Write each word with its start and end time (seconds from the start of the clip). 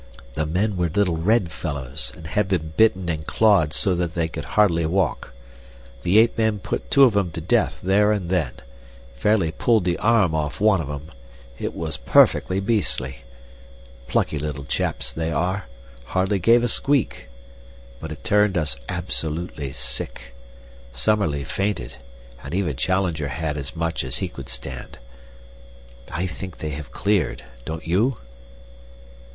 The 0.33 0.47
men 0.47 0.77
were 0.77 0.89
little 0.89 1.17
red 1.17 1.51
fellows, 1.51 2.11
and 2.17 2.25
had 2.25 2.47
been 2.47 2.73
bitten 2.75 3.07
and 3.07 3.23
clawed 3.27 3.71
so 3.71 3.93
that 3.93 4.15
they 4.15 4.27
could 4.27 4.45
hardly 4.57 4.83
walk. 4.83 5.31
The 6.01 6.17
ape 6.17 6.35
men 6.39 6.57
put 6.57 6.89
two 6.89 7.03
of 7.03 7.13
them 7.13 7.29
to 7.33 7.39
death 7.39 7.79
there 7.83 8.11
and 8.11 8.27
then 8.31 8.53
fairly 9.13 9.51
pulled 9.51 9.83
the 9.85 9.99
arm 9.99 10.33
off 10.33 10.59
one 10.59 10.81
of 10.81 10.87
them 10.87 11.11
it 11.59 11.75
was 11.75 11.97
perfectly 11.97 12.59
beastly. 12.59 13.17
Plucky 14.07 14.39
little 14.39 14.63
chaps 14.63 15.13
they 15.13 15.31
are, 15.31 15.67
and 15.99 16.07
hardly 16.07 16.39
gave 16.39 16.63
a 16.63 16.67
squeak. 16.67 17.27
But 17.99 18.11
it 18.11 18.23
turned 18.23 18.57
us 18.57 18.77
absolutely 18.89 19.71
sick. 19.71 20.33
Summerlee 20.93 21.43
fainted, 21.43 21.97
and 22.43 22.55
even 22.55 22.75
Challenger 22.75 23.27
had 23.27 23.55
as 23.55 23.75
much 23.75 24.03
as 24.03 24.17
he 24.17 24.29
could 24.29 24.49
stand. 24.49 24.97
I 26.11 26.25
think 26.25 26.57
they 26.57 26.69
have 26.71 26.91
cleared, 26.91 27.43
don't 27.65 27.85
you?" 27.85 28.17